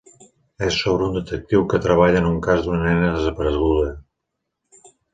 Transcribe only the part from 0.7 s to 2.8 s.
sobre un detectiu que treballa en un cas